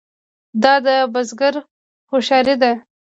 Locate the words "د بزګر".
0.85-1.55